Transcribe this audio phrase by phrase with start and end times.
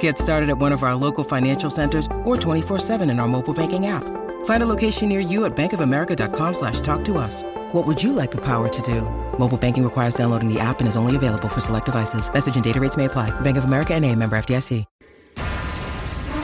[0.00, 3.86] Get started at one of our local financial centers or 24-7 in our mobile banking
[3.86, 4.04] app.
[4.44, 7.42] Find a location near you at bankofamerica.com slash talk to us.
[7.72, 9.02] What would you like the power to do?
[9.38, 12.30] Mobile banking requires downloading the app and is only available for select devices.
[12.32, 13.30] Message and data rates may apply.
[13.40, 14.84] Bank of America and a member FDIC.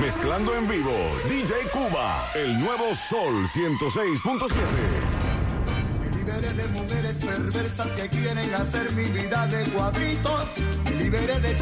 [0.01, 0.91] Mezclando en vivo,
[1.29, 4.51] DJ Cuba, el nuevo Sol 106.7.
[6.15, 10.47] Libere de mujeres perversas que quieren hacer mi vida de cuadritos.
[10.99, 11.55] Libere de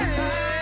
[0.00, 0.59] Así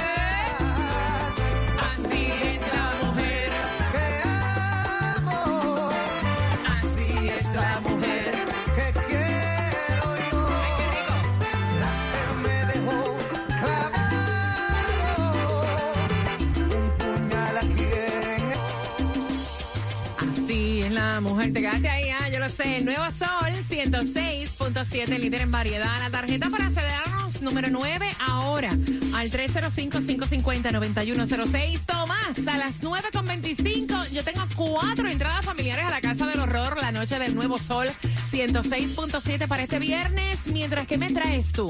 [21.21, 21.53] Mujer.
[21.53, 22.81] Te quedaste ahí, ah, yo lo sé.
[22.81, 25.99] Nuevo Sol 106.7, líder en variedad.
[25.99, 28.71] La tarjeta para accedernos, número 9, ahora
[29.15, 31.81] al 305-550-9106.
[31.87, 36.93] Tomás, a las 9.25, yo tengo cuatro entradas familiares a la Casa del Horror, la
[36.93, 37.89] noche del Nuevo Sol
[38.31, 40.47] 106.7 para este viernes.
[40.47, 41.69] Mientras que me traes tú.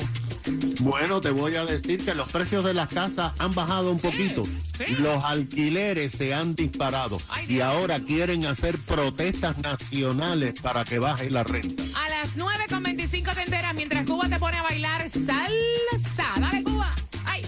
[0.80, 4.44] Bueno, te voy a decir que los precios de las casas han bajado un poquito.
[4.44, 4.94] sí.
[5.00, 11.30] Los alquileres se han disparado Ay, y ahora quieren hacer protestas nacionales para que baje
[11.30, 11.82] la renta.
[11.96, 16.34] A las 9.25 te enteras mientras Cuba te pone a bailar salsa.
[16.38, 16.94] Dale, Cuba.
[17.24, 17.42] Ay.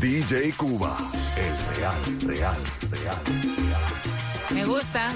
[0.00, 0.96] DJ Cuba,
[1.36, 2.56] el real, real,
[2.90, 3.16] real,
[3.56, 4.54] real.
[4.54, 5.10] Me gusta.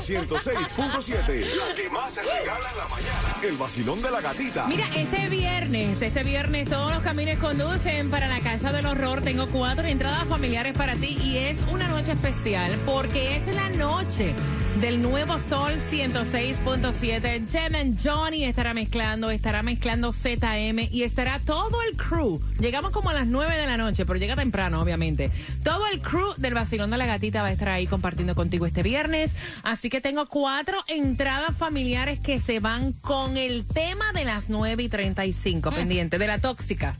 [0.00, 3.34] Sol 106.7, la que más se regala en la mañana.
[3.42, 4.66] El vacilón de la gatita.
[4.66, 9.22] Mira, este viernes, este viernes todos los caminos conducen para la Casa del Horror.
[9.22, 14.34] Tengo cuatro entradas familiares para ti y es una noche especial porque es la noche
[14.80, 17.48] del nuevo Sol 106.7.
[17.48, 22.40] Jem Johnny estará mezclando, estará mezclando ZM y estará todo el crew.
[22.60, 25.30] Llegamos como a las 9 de la noche, pero llega temprano, obviamente.
[25.62, 28.82] Todo el crew del Vacilón de la Gatita va a estar ahí compartiendo contigo este
[28.82, 29.32] viernes.
[29.62, 34.82] Así que tengo cuatro entradas familiares que se van con el tema de las 9
[34.82, 36.96] y 35, pendiente, de la tóxica.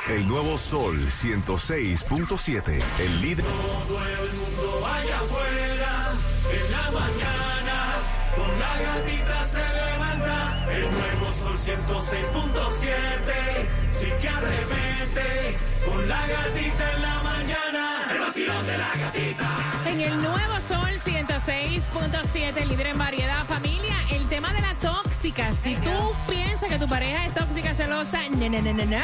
[0.09, 2.83] El nuevo Sol 106.7.
[2.99, 3.45] El líder.
[3.45, 6.11] Todo el mundo vaya afuera,
[6.53, 7.95] en la mañana,
[8.35, 16.93] con la gatita se levanta, el nuevo sol 106.7, sí que arremete, con la gatita
[16.93, 19.49] en la mañana, el vacilón de la gatita.
[19.85, 24.75] En el nuevo Sol 106.7, libre en variedad, familia, el tema de la
[25.17, 25.51] tóxica.
[25.63, 25.89] Si tú
[26.29, 28.97] piensas que tu pareja es tóxica, celosa, no, no, no, no, no.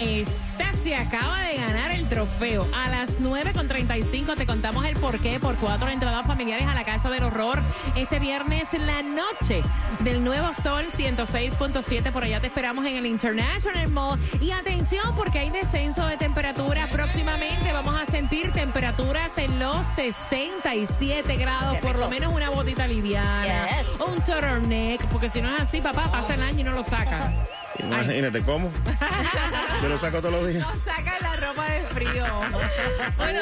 [0.00, 2.66] Esta se acaba de ganar el trofeo.
[2.74, 7.22] A las 9.35 te contamos el porqué por cuatro entradas familiares a la Casa del
[7.24, 7.60] Horror.
[7.94, 9.62] Este viernes en la noche
[10.00, 12.10] del nuevo Sol 106.7.
[12.10, 14.18] Por allá te esperamos en el International Mall.
[14.40, 16.88] Y atención, porque hay descenso de temperatura.
[16.88, 23.68] Próximamente vamos a sentir temperaturas en los 67 grados, por lo menos una botita liviana,
[23.80, 23.86] Yes.
[24.06, 27.32] Un turtleneck, porque si no es así, papá, pasa el año y no lo saca.
[27.78, 28.70] Imagínate cómo.
[29.82, 30.60] Yo lo saco todos los días.
[30.66, 32.24] No saca la ropa de frío.
[33.16, 33.40] Bueno,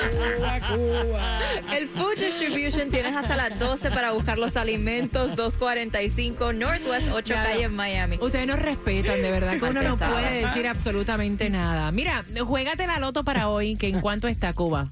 [1.76, 5.34] el Food Distribution tienes hasta las 12 para buscar los alimentos.
[5.34, 7.49] 245 Northwest 8 Claro.
[7.50, 8.19] calle en Miami.
[8.20, 11.90] Ustedes nos respetan, de verdad que uno no puede decir absolutamente nada.
[11.90, 14.88] Mira, juégate la loto para hoy, que en cuánto está Cuba.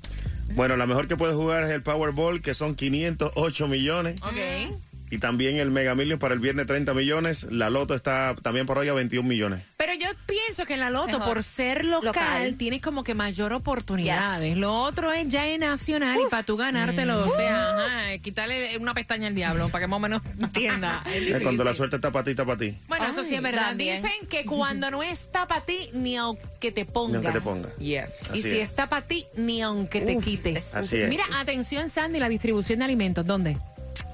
[0.55, 4.21] Bueno, la mejor que puedes jugar es el Powerball, que son 508 millones.
[4.23, 4.77] Ok.
[5.11, 7.45] Y también el Mega Millions para el viernes 30 millones.
[7.51, 9.63] La Loto está también por hoy a 21 millones.
[9.77, 11.35] Pero yo pienso que en la loto, Mejor.
[11.35, 12.55] por ser local, Local.
[12.57, 14.57] tienes como que mayor oportunidades.
[14.57, 18.95] Lo otro es ya en nacional y para tú ganártelo, o sea, ajá, quitarle una
[18.95, 21.03] pestaña al diablo para que más o menos entienda.
[21.07, 21.41] Es Eh.
[21.43, 22.75] Cuando la suerte está para ti, está para ti.
[22.89, 23.69] Bueno, eso sí es verdad.
[23.69, 24.03] también.
[24.03, 27.15] Dicen que cuando no está para ti, ni aunque te Ni pongas.
[27.25, 27.69] aunque te ponga.
[27.79, 28.31] Yes.
[28.35, 28.69] Y si es.
[28.71, 30.75] está para ti, ni aunque te quites.
[30.75, 31.09] Así es.
[31.09, 33.25] Mira, atención, Sandy, la distribución de alimentos.
[33.27, 33.57] ¿Dónde?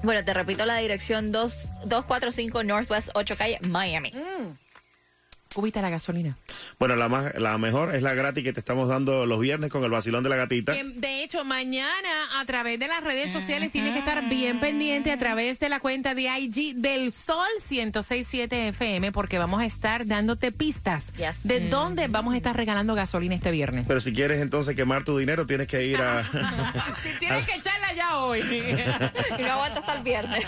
[0.01, 1.53] Bueno, te repito la dirección 2,
[1.85, 4.13] 245 Northwest 8 calle Miami.
[5.53, 6.37] Cubita la gasolina.
[6.79, 9.83] Bueno, la, más, la mejor es la gratis que te estamos dando los viernes con
[9.83, 10.73] el vacilón de la gatita.
[10.73, 15.11] Que, de hecho, mañana a través de las redes sociales tienes que estar bien pendiente
[15.11, 20.05] a través de la cuenta de IG del Sol 1067 FM porque vamos a estar
[20.07, 21.35] dándote pistas Yes.
[21.43, 23.85] de dónde vamos a estar regalando gasolina este viernes.
[23.87, 26.23] Pero si quieres entonces quemar tu dinero, tienes que ir a...
[27.03, 28.41] si tienes que echarla ya hoy.
[29.39, 30.43] Y no aguanto hasta el viernes.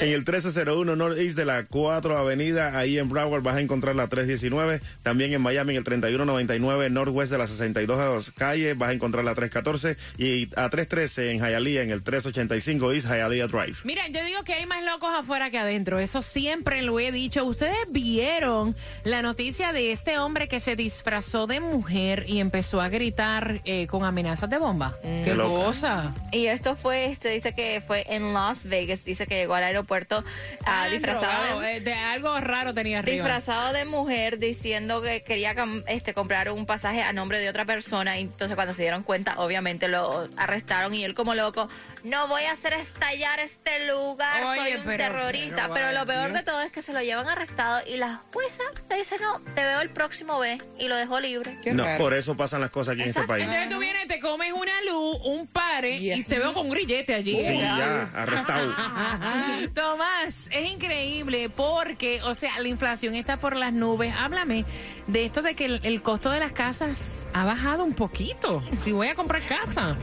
[0.00, 4.08] En el 1301 Northeast de la 4 Avenida, ahí en Broward vas a encontrar la
[4.38, 4.80] 319.
[5.02, 9.34] También en Miami, en el 3199 Northwest de la 62 calle, vas a encontrar la
[9.34, 9.96] 314.
[10.18, 13.78] Y a 313 en Hialeah, en el 385 East Hialeah Drive.
[13.84, 15.98] Mira, yo digo que hay más locos afuera que adentro.
[15.98, 17.44] Eso siempre lo he dicho.
[17.44, 22.88] Ustedes vieron la noticia de este hombre que se disfrazó de mujer y empezó a
[22.88, 24.96] gritar eh, con amenazas de bomba.
[25.02, 25.64] ¡Qué loca.
[25.64, 26.14] cosa!
[26.32, 30.24] Y esto fue, este dice que fue en Las Vegas, dice que llegó al aeropuerto
[30.64, 33.24] ah, Ah, disfrazado drogado, de, eh, de algo raro tenía arriba.
[33.24, 35.54] disfrazado de mujer diciendo que quería
[35.86, 39.36] este comprar un pasaje a nombre de otra persona y entonces cuando se dieron cuenta
[39.38, 41.68] obviamente lo arrestaron y él como loco
[42.08, 46.06] no voy a hacer estallar este lugar Oye, soy un pero- terrorista pero pero, lo
[46.06, 49.40] peor de todo es que se lo llevan arrestado y la jueza le dice no
[49.54, 52.94] te veo el próximo vez y lo dejó libre No, por eso pasan las cosas
[52.94, 53.44] aquí en este país.
[53.44, 57.14] Entonces tú vienes, te comes una luz, un pare y te veo con un grillete
[57.14, 57.40] allí.
[57.40, 58.74] Sí, ya, arrestado.
[59.74, 64.14] Tomás, es increíble porque, o sea, la inflación está por las nubes.
[64.16, 64.64] Háblame
[65.06, 68.62] de esto de que el, el costo de las casas ha bajado un poquito.
[68.84, 69.96] Si voy a comprar casa.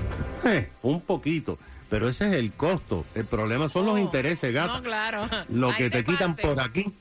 [0.46, 1.58] Eh, un poquito.
[1.90, 3.06] Pero ese es el costo.
[3.16, 4.78] El problema son los Oh, intereses, gata.
[4.78, 5.30] No, claro.
[5.50, 6.92] Lo Ahí que te quitan por aquí,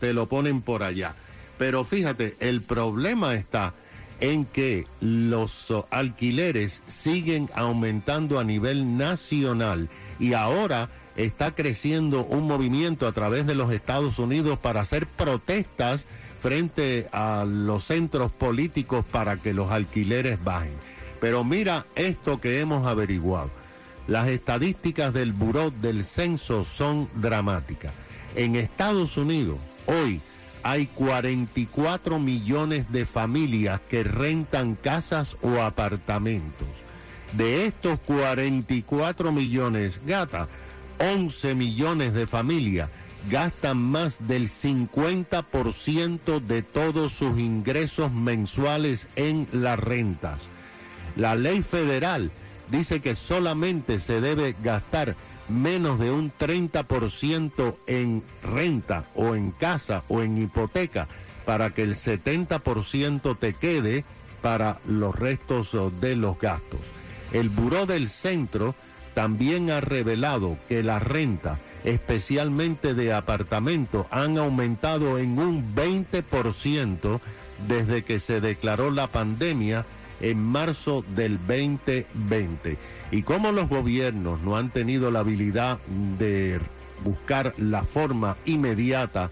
[0.00, 1.14] te lo ponen por allá.
[1.58, 3.72] Pero fíjate, el problema está
[4.20, 12.46] en que los oh, alquileres siguen aumentando a nivel nacional y ahora está creciendo un
[12.46, 16.04] movimiento a través de los Estados Unidos para hacer protestas
[16.40, 20.74] frente a los centros políticos para que los alquileres bajen.
[21.20, 23.50] Pero mira esto que hemos averiguado.
[24.08, 27.92] Las estadísticas del Buró del Censo son dramáticas.
[28.34, 30.20] En Estados Unidos, hoy
[30.62, 36.68] hay 44 millones de familias que rentan casas o apartamentos.
[37.32, 40.48] De estos 44 millones, gata,
[40.98, 42.90] 11 millones de familias
[43.30, 50.42] gastan más del 50% de todos sus ingresos mensuales en las rentas.
[51.16, 52.30] La ley federal
[52.70, 55.16] dice que solamente se debe gastar
[55.48, 61.06] menos de un 30% en renta o en casa o en hipoteca
[61.44, 64.04] para que el 70% te quede
[64.42, 66.80] para los restos de los gastos.
[67.32, 68.74] El Buró del Centro
[69.14, 77.20] también ha revelado que la renta, especialmente de apartamentos, han aumentado en un 20%
[77.66, 79.86] desde que se declaró la pandemia
[80.20, 82.78] en marzo del 2020.
[83.10, 85.78] Y como los gobiernos no han tenido la habilidad
[86.18, 86.60] de
[87.04, 89.30] buscar la forma inmediata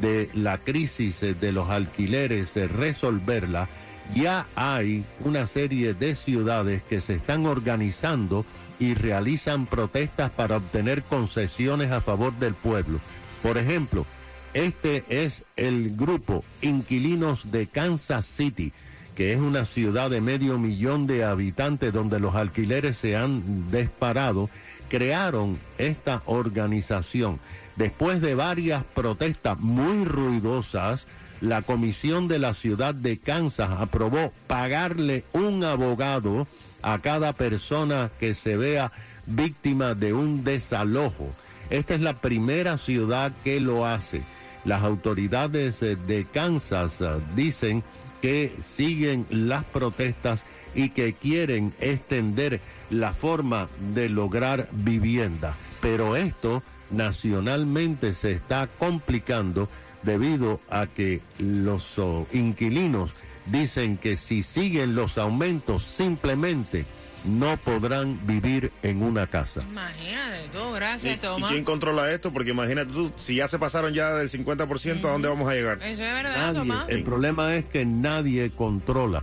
[0.00, 3.68] de la crisis de los alquileres, de resolverla,
[4.14, 8.44] ya hay una serie de ciudades que se están organizando
[8.78, 12.98] y realizan protestas para obtener concesiones a favor del pueblo.
[13.42, 14.06] Por ejemplo,
[14.54, 18.72] este es el grupo Inquilinos de Kansas City,
[19.20, 24.48] que es una ciudad de medio millón de habitantes donde los alquileres se han disparado,
[24.88, 27.38] crearon esta organización.
[27.76, 31.06] Después de varias protestas muy ruidosas,
[31.42, 36.46] la comisión de la ciudad de Kansas aprobó pagarle un abogado
[36.80, 38.90] a cada persona que se vea
[39.26, 41.28] víctima de un desalojo.
[41.68, 44.22] Esta es la primera ciudad que lo hace.
[44.64, 47.82] Las autoridades eh, de Kansas eh, dicen
[48.20, 52.60] que siguen las protestas y que quieren extender
[52.90, 55.54] la forma de lograr vivienda.
[55.80, 59.68] Pero esto nacionalmente se está complicando
[60.02, 63.14] debido a que los oh, inquilinos
[63.46, 66.84] dicen que si siguen los aumentos simplemente
[67.24, 69.62] no podrán vivir en una casa.
[69.62, 71.50] Imagínate tú, ¿Y, gracias, y Tomás.
[71.50, 72.32] quién controla esto?
[72.32, 75.78] Porque imagínate tú, si ya se pasaron ya del 50%, ¿a dónde vamos a llegar?
[75.78, 76.58] Eso es verdad, Nadie.
[76.58, 76.88] Tomás.
[76.88, 79.22] El problema es que nadie controla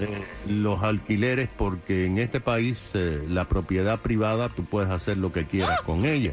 [0.00, 0.08] eh,
[0.48, 5.46] los alquileres porque en este país eh, la propiedad privada tú puedes hacer lo que
[5.46, 6.32] quieras con ella.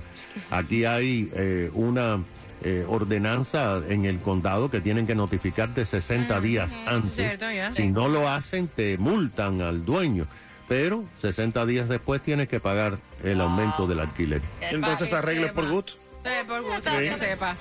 [0.52, 2.20] Aquí hay eh, una
[2.62, 7.14] eh, ordenanza en el condado que tienen que notificarte 60 días antes.
[7.16, 7.72] cierto, ya.
[7.72, 10.28] Si no lo hacen te multan al dueño.
[10.70, 14.42] Pero 60 días después tienes que pagar el aumento del alquiler.
[14.62, 15.94] Entonces arregles por gusto.
[16.24, 17.56] Eh, por gusto, que sepa.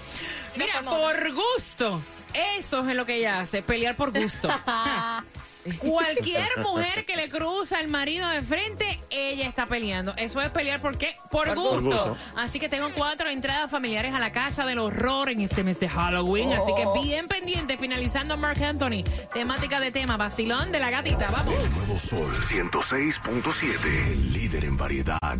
[0.56, 2.00] Mira, por gusto.
[2.34, 4.48] Eso es lo que ella hace, pelear por gusto.
[5.76, 10.14] Cualquier mujer que le cruza al marido de frente, ella está peleando.
[10.16, 11.16] Eso es pelear ¿por qué?
[11.30, 11.80] Por, gusto.
[11.80, 12.16] gusto.
[12.37, 15.88] Así que tengo cuatro entradas familiares a la casa del horror en este mes de
[15.88, 16.52] Halloween.
[16.52, 19.04] Así que bien pendiente, finalizando Mark Anthony.
[19.32, 21.30] Temática de tema, vacilón de la gatita.
[21.30, 21.54] Vamos.
[21.70, 24.12] Nuevo Sol 106.7.
[24.12, 25.38] El líder en variedad.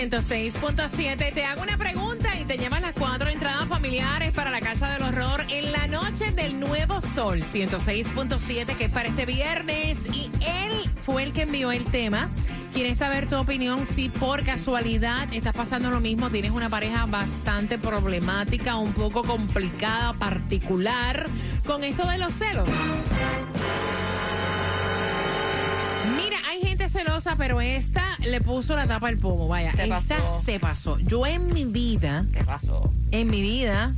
[0.00, 4.88] 106.7 te hago una pregunta y te llaman las cuatro entradas familiares para la Casa
[4.88, 10.30] del Horror en la noche del nuevo Sol 106.7 que es para este viernes y
[10.40, 12.30] él fue el que envió el tema.
[12.72, 13.86] ¿Quieres saber tu opinión?
[13.94, 20.14] Si por casualidad estás pasando lo mismo, tienes una pareja bastante problemática, un poco complicada,
[20.14, 21.26] particular,
[21.66, 22.66] con esto de los celos.
[26.90, 29.48] Celosa, pero esta le puso la tapa al pomo.
[29.48, 30.40] Vaya, ¿Qué esta pasó?
[30.44, 30.98] se pasó.
[31.00, 32.92] Yo en mi vida, ¿Qué pasó?
[33.10, 33.94] en mi vida,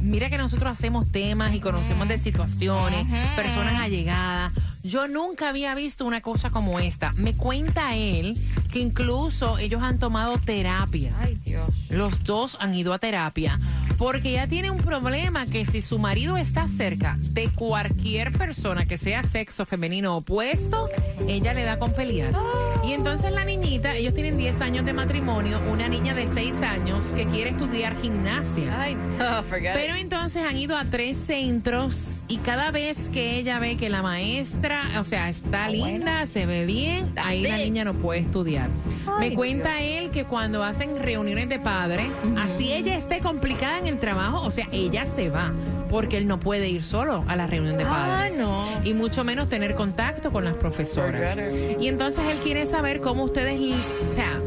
[0.00, 3.06] mira que nosotros hacemos temas y conocemos de situaciones,
[3.36, 4.52] personas allegadas.
[4.82, 7.12] Yo nunca había visto una cosa como esta.
[7.12, 8.40] Me cuenta él
[8.72, 11.14] que incluso ellos han tomado terapia.
[11.20, 11.68] Ay, Dios.
[11.90, 13.58] Los dos han ido a terapia
[14.00, 18.96] porque ella tiene un problema que si su marido está cerca de cualquier persona que
[18.96, 20.88] sea sexo femenino opuesto,
[21.28, 22.32] ella le da con pelear.
[22.82, 27.12] Y entonces la niñita, ellos tienen 10 años de matrimonio, una niña de 6 años
[27.12, 28.80] que quiere estudiar gimnasia.
[28.80, 33.76] Ay, no, Pero entonces han ido a tres centros y cada vez que ella ve
[33.76, 38.20] que la maestra, o sea, está linda, se ve bien, ahí la niña no puede
[38.20, 38.68] estudiar.
[39.06, 42.06] Ay, Me cuenta él que cuando hacen reuniones de padres,
[42.38, 45.52] así ella esté complicada en el trabajo, o sea, ella se va.
[45.90, 48.38] Porque él no puede ir solo a la reunión de Ah, padres.
[48.38, 48.64] no.
[48.84, 51.36] Y mucho menos tener contacto con las profesoras.
[51.80, 53.58] Y entonces él quiere saber cómo ustedes,
[54.08, 54.40] o sea,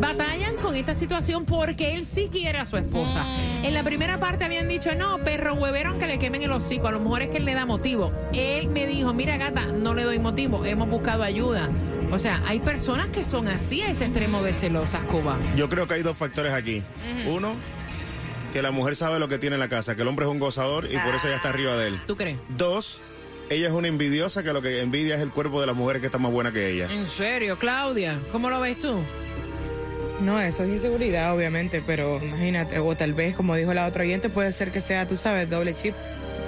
[0.00, 3.24] batallan con esta situación porque él sí quiere a su esposa.
[3.24, 3.64] Mm.
[3.66, 6.88] En la primera parte habían dicho, no, perro huevero que le quemen el hocico.
[6.88, 8.12] A lo mejor es que él le da motivo.
[8.32, 11.68] Él me dijo, mira gata, no le doy motivo, hemos buscado ayuda.
[12.10, 15.38] O sea, hay personas que son así a ese extremo de celosas, Cuba.
[15.54, 16.82] Yo creo que hay dos factores aquí.
[17.26, 17.54] Uno,
[18.52, 20.40] que la mujer sabe lo que tiene en la casa, que el hombre es un
[20.40, 22.00] gozador y por eso ella está arriba de él.
[22.06, 22.38] ¿Tú crees?
[22.48, 23.00] Dos,
[23.48, 26.06] ella es una envidiosa que lo que envidia es el cuerpo de las mujeres que
[26.06, 26.88] está más buena que ella.
[26.90, 29.00] En serio, Claudia, ¿cómo lo ves tú?
[30.20, 34.28] No, eso es inseguridad, obviamente, pero imagínate, o tal vez, como dijo la otra oyente,
[34.28, 35.94] puede ser que sea, tú sabes, doble chip.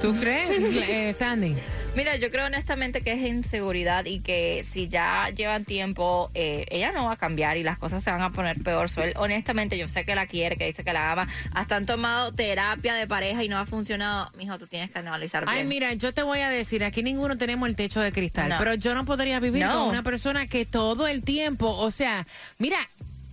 [0.02, 1.56] ¿Tú crees, eh, Sandy?
[1.94, 6.90] Mira, yo creo honestamente que es inseguridad y que si ya llevan tiempo, eh, ella
[6.90, 8.88] no va a cambiar y las cosas se van a poner peor.
[8.88, 11.28] So, él, honestamente, yo sé que la quiere, que dice que la ama.
[11.52, 14.30] Hasta han tomado terapia de pareja y no ha funcionado.
[14.38, 15.54] Mijo, tú tienes que analizar bien.
[15.54, 18.56] Ay, mira, yo te voy a decir, aquí ninguno tenemos el techo de cristal, No.
[18.58, 19.80] pero yo no podría vivir No.
[19.80, 22.26] con una persona que todo el tiempo, o sea,
[22.58, 22.78] mira,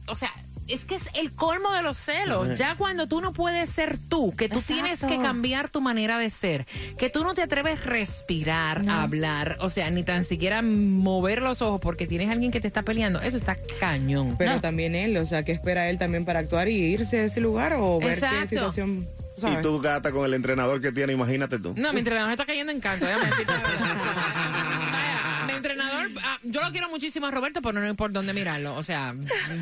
[0.09, 0.31] o sea,
[0.69, 2.57] es que es el colmo de los celos.
[2.57, 6.29] Ya cuando tú no puedes ser tú, que tú tienes que cambiar tu manera de
[6.29, 10.61] ser, que tú no te atreves a respirar, a hablar, o sea, ni tan siquiera
[10.61, 14.35] mover los ojos porque tienes a alguien que te está peleando, eso está cañón.
[14.37, 17.41] Pero también él, o sea, ¿qué espera él también para actuar y irse de ese
[17.41, 18.37] lugar o ver Exacto.
[18.41, 21.73] qué situación, Y tú, gata, con el entrenador que tiene, imagínate tú.
[21.77, 23.07] No, mi entrenador está cayendo en canto.
[23.07, 23.25] déjame
[25.59, 28.75] entrenador, ah, yo lo quiero muchísimo a Roberto, pero no hay por dónde mirarlo.
[28.75, 29.13] O sea,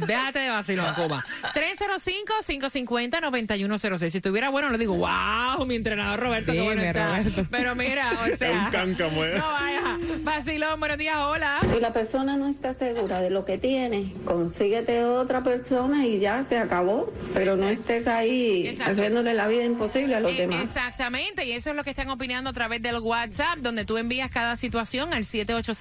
[0.08, 1.24] déjate de vacilón, Cuba.
[1.54, 4.10] 305-550-9106.
[4.10, 7.18] Si estuviera bueno, le digo, wow, mi entrenador Roberto, qué bueno está.
[7.20, 7.46] Roberto.
[7.52, 8.52] Pero mira, o sea.
[8.52, 9.36] Es un cáncamo, ¿eh?
[9.38, 9.98] No vaya.
[10.22, 11.60] Vacilón, buenos días, hola.
[11.70, 16.44] Si la persona no está segura de lo que tiene, consíguete otra persona y ya
[16.46, 17.12] se acabó.
[17.34, 18.94] Pero no estés ahí Exacto.
[18.94, 20.64] haciéndole la vida imposible a los Eh, demás.
[20.64, 24.30] Exactamente, y eso es lo que están opinando a través del WhatsApp, donde tú envías
[24.32, 25.26] cada situación al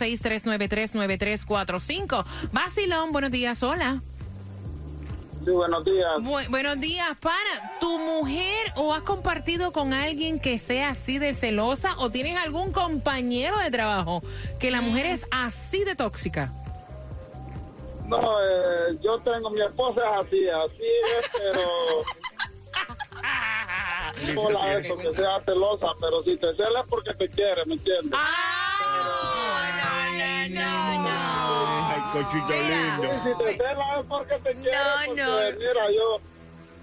[0.06, 2.24] 786-393-9345.
[2.52, 4.00] Basilón, buenos días, hola.
[5.44, 6.14] Sí, buenos días.
[6.18, 7.78] Bu- buenos días, pana.
[7.80, 12.72] ¿Tu mujer o has compartido con alguien que sea así de celosa o tienes algún
[12.72, 14.22] compañero de trabajo
[14.58, 16.52] que la mujer es así de tóxica?
[18.08, 20.82] No, eh, yo tengo, mi esposa es así, así
[21.18, 21.60] es, pero
[24.24, 24.86] no Dice la así.
[24.86, 28.12] eso, que sea celosa, pero si te cela es porque te quiere, ¿me entiendes?
[28.14, 29.35] ¡Ah!
[30.50, 33.08] No, no, Ay, cochito Sí, lindo.
[33.24, 35.58] si te cela es porque te quiere, No, porque, no.
[35.58, 36.20] mira, yo,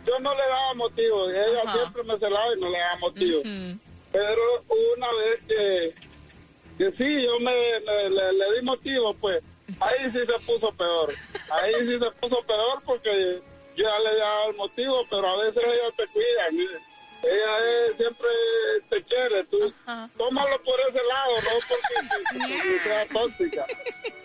[0.06, 1.74] yo no le daba motivo, ella Ajá.
[1.78, 3.40] siempre me celaba y no le daba motivo.
[3.40, 3.80] Ujú.
[4.12, 5.96] Pero hubo una vez que,
[6.78, 7.52] que sí, yo me,
[7.86, 9.44] me- le, le di motivo, pues
[9.80, 11.18] ahí sí se puso peor.
[11.50, 13.42] Ahí sí se puso peor porque
[13.76, 16.50] yo ya le daba el motivo, pero a veces ella te cuida.
[17.24, 18.28] Ella es- siempre
[18.90, 20.10] te quiere, tú Ajá.
[20.18, 23.66] tómalo por ese lado, no porque que- que sea tóxica,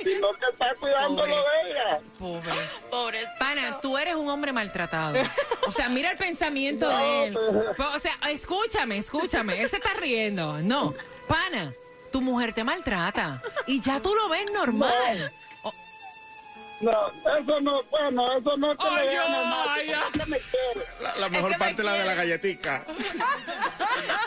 [0.03, 1.65] sino que está cuidándolo Pobre.
[1.65, 2.01] de ella.
[2.19, 2.53] Pobre.
[2.91, 3.21] Pobre.
[3.39, 5.17] Pana, tú eres un hombre maltratado.
[5.67, 7.39] O sea, mira el pensamiento No, de él.
[7.77, 9.61] pero- O sea, escúchame, escúchame.
[9.63, 10.59] Él se está riendo.
[10.59, 10.93] No,
[11.29, 11.73] pana,
[12.11, 13.41] tu mujer te maltrata.
[13.67, 15.33] Y ya tú lo ves normal.
[16.81, 19.09] No, eso no, bueno, eso no es que Ay,
[19.89, 20.89] me que me quiere.
[21.01, 22.85] La, la mejor que me parte es la de la galletica.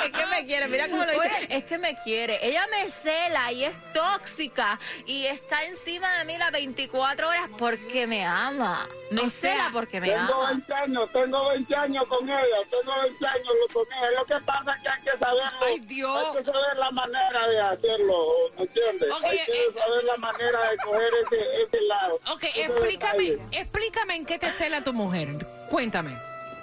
[0.03, 1.47] Es que me quiere, mira cómo lo dice.
[1.49, 2.39] Es que me quiere.
[2.45, 8.07] Ella me cela y es tóxica y está encima de mí las 24 horas porque
[8.07, 8.87] me ama.
[9.11, 10.51] Me O sea, porque me Tengo ama.
[10.51, 14.11] 20 años, tengo 20 años con ella, tengo 20 años con ella.
[14.19, 15.59] Lo que pasa es que hay que saberlo.
[15.65, 16.17] Ay, Dios.
[16.27, 18.15] Hay que saber la manera de hacerlo,
[18.57, 19.11] ¿me entiendes?
[19.11, 22.15] Ok, hay que eh, saber la manera de coger ese, ese lado.
[22.31, 23.59] Ok, ese explícame, detalle.
[23.59, 25.27] explícame en qué te cela tu mujer.
[25.69, 26.17] Cuéntame.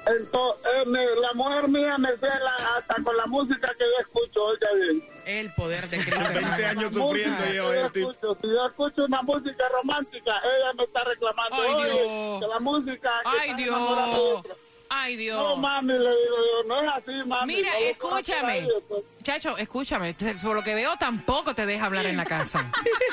[0.06, 4.42] Entonces, eh, me- la mujer mía me cela hasta con la música que yo escucho,
[4.42, 5.04] oiga bien.
[5.28, 6.20] El poder de Cristo.
[6.34, 8.10] 20 años sufriendo yo yo el tipo.
[8.10, 8.38] escucho.
[8.40, 12.40] Si yo escucho una música romántica, ella me está reclamando, Ay, Dios.
[12.40, 14.44] que la música que Ay, Dios.
[14.90, 15.58] Ay, No, Dios.
[15.58, 17.54] mami, le digo yo, no es así, mami.
[17.56, 18.68] Mira, no escúchame.
[18.88, 19.02] pues.
[19.22, 20.14] Chacho, escúchame.
[20.42, 22.64] Por lo que veo, tampoco te deja hablar en la casa.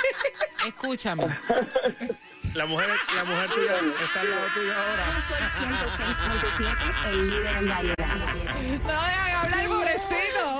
[0.66, 1.26] Escúchame.
[2.54, 3.74] La mujer, la mujer tuya
[4.06, 5.22] está al lado tuyo ahora.
[5.22, 5.38] Sol
[6.64, 8.16] 106.7, el líder en variedad.
[8.16, 10.55] No dejan hablar, pobrecito.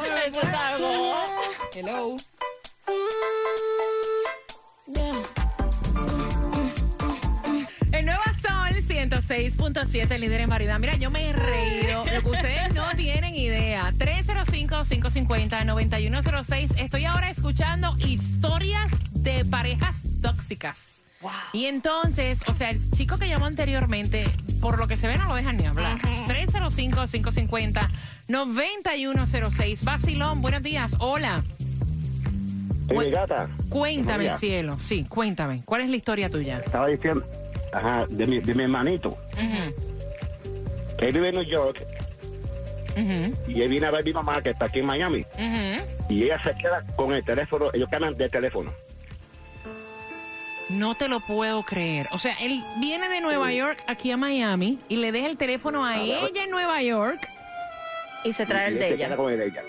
[1.76, 2.18] Hello.
[7.92, 10.80] El nuevo Sol 106.7, líder en variedad.
[10.80, 12.06] Mira, yo me he reído.
[12.06, 13.94] Lo que ustedes no tienen idea.
[14.00, 16.80] 305-550-9106.
[16.80, 20.95] Estoy ahora escuchando historias de parejas tóxicas.
[21.54, 24.26] Y entonces, o sea, el chico que llamó anteriormente,
[24.62, 25.98] por lo que se ve, no lo dejan ni hablar.
[28.28, 29.84] 305-550-9106.
[29.84, 30.96] Basilón, buenos días.
[31.00, 31.44] Hola.
[32.90, 34.40] Sí, mi gata, Cuéntame, Buenos días.
[34.40, 34.78] cielo.
[34.80, 35.64] Sí, cuéntame.
[35.66, 36.60] ¿Cuál es la historia tuya?
[36.60, 37.26] estaba diciendo,
[37.74, 39.74] ajá, de mi, de mi hermanito, Ujú,
[40.98, 41.84] que él vive en New York,
[43.48, 45.26] y él viene a ver a mi mamá, que está aquí en Miami,
[46.10, 48.72] y ella se queda con el teléfono, ellos cambian de teléfono.
[50.70, 52.08] No te lo puedo creer.
[52.12, 55.86] O sea, él viene de Nueva York aquí a Miami y le deja el teléfono
[55.86, 57.28] a ella en Nueva York
[58.24, 59.06] Y se trae el y de ella.
[59.08, 59.62] queda con el de ella.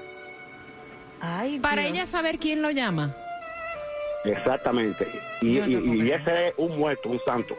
[1.21, 1.95] Ay, para Dios.
[1.95, 3.15] ella saber quién lo llama.
[4.25, 5.07] Exactamente.
[5.41, 7.57] Y, no ese es un muerto, un santo.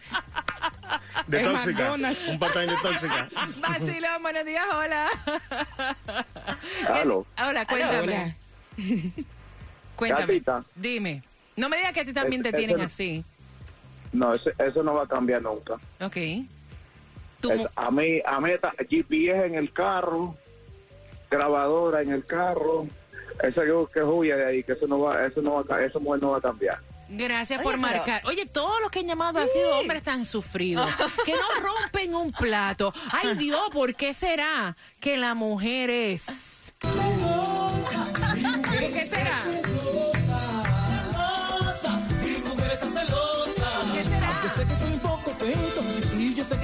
[1.27, 1.71] De En tóxica.
[1.71, 2.27] McDonald's.
[2.27, 3.29] Un part-time de tóxica.
[3.57, 5.07] Vacilo, buenos días, hola.
[6.89, 7.25] Aló.
[7.45, 8.35] Hola, cuéntame.
[9.95, 10.21] Cuéntame.
[10.25, 10.63] Gatita.
[10.75, 11.21] Dime.
[11.55, 13.25] No me digas que a ti también te Ese- tienen ese- así.
[14.13, 15.75] No, eso, eso no va a cambiar nunca.
[16.01, 16.17] Ok.
[16.17, 20.35] Es- a mí, a mí está GPS en el carro,
[21.29, 22.87] grabadora en el carro,
[23.43, 26.21] esa que, que huya de ahí, que eso no va, eso no va, esa mujer
[26.21, 26.79] no va a cambiar.
[27.13, 28.21] Gracias Oye, por pero- marcar.
[28.25, 30.89] Oye, todos los que han llamado han sido hombres tan sufridos
[31.25, 32.93] que no rompen un plato.
[33.11, 36.21] Ay Dios, ¿por qué será que la mujer es?
[36.81, 36.91] ¿Por
[38.93, 39.39] qué será?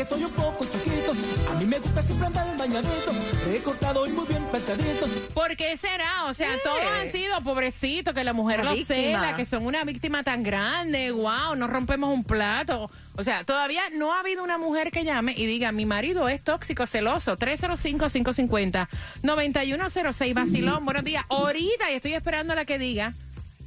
[0.07, 1.11] Soy un poco chiquito.
[1.51, 3.11] A mí me gusta siempre andar bañadito,
[3.45, 5.07] recortado y muy bien pintadito.
[5.33, 6.25] ¿Por qué será?
[6.25, 9.83] O sea, todos han sido pobrecitos, que la mujer Una los cela, que son una
[9.83, 11.11] víctima tan grande.
[11.11, 12.89] Wow, no rompemos un plato.
[13.15, 16.43] O sea, todavía no ha habido una mujer que llame y diga, mi marido es
[16.43, 17.37] tóxico, celoso.
[17.37, 20.85] 305-550-9106, Basilón.
[20.85, 21.25] Buenos días.
[21.29, 23.13] Ahorita y estoy esperando a la que diga,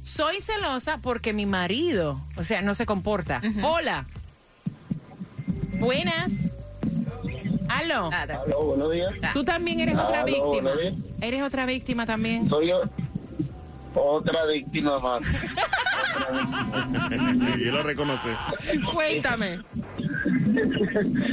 [0.03, 3.41] soy celosa porque mi marido, o sea, no se comporta.
[3.61, 4.05] Hola.
[5.81, 6.31] Buenas.
[7.67, 8.09] Aló.
[8.11, 9.13] Aló, buenos días.
[9.33, 10.71] Tú también eres otra víctima.
[11.19, 12.47] Eres otra víctima también.
[12.49, 12.81] Soy yo,
[13.95, 15.21] otra víctima más.
[17.57, 18.29] y él lo reconoce.
[18.93, 19.59] Cuéntame.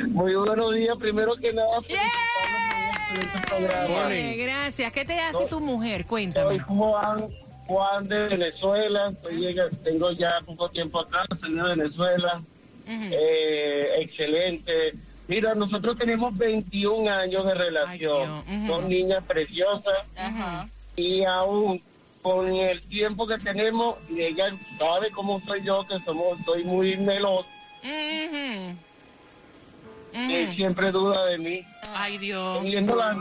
[0.08, 1.80] Muy buenos días, primero que nada.
[4.10, 4.92] Eh, gracias.
[4.92, 6.06] ¿Qué te hace tu mujer?
[6.06, 6.46] Cuéntame.
[6.46, 7.26] Soy Juan,
[7.66, 12.40] Juan de Venezuela, estoy llega- tengo ya poco tiempo acá, soy de Venezuela,
[13.12, 14.94] eh, excelente.
[15.26, 19.98] Mira, nosotros tenemos 21 años de relación, dos niñas preciosas,
[20.96, 21.82] y aún
[22.22, 24.46] con el tiempo que tenemos, y ella
[24.78, 27.46] sabe cómo soy yo, que somos, soy muy meloso,
[30.14, 31.62] y siempre duda de mí.
[31.94, 32.62] Ay, Dios.
[32.62, 33.16] Viendo la-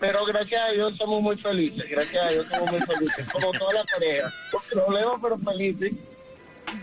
[0.00, 3.74] pero gracias a Dios somos muy felices, gracias a Dios somos muy felices, como toda
[3.74, 4.32] la pareja.
[4.50, 5.92] Con problemas, pero felices.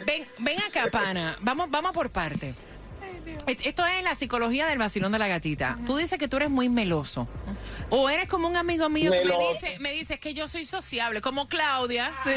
[0.06, 1.38] Ven, ven acá, pana.
[1.42, 2.54] Vamos, vamos por parte.
[3.48, 5.78] Es- Esto es la psicología del vacilón de la gatita.
[5.86, 7.28] Tú dices que tú eres muy meloso.
[7.90, 11.22] O eres como un amigo mío que me dice, me dice que yo soy sociable,
[11.22, 12.12] como Claudia.
[12.24, 12.32] Sí.